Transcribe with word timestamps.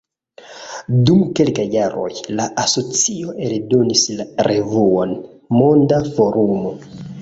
Dum 1.09 1.19
kelkaj 1.39 1.65
jaroj 1.75 2.07
la 2.41 2.49
asocio 2.65 3.37
eldonis 3.51 4.09
la 4.19 4.29
revuon 4.53 5.17
„Monda 5.63 6.07
Forumo“. 6.15 6.79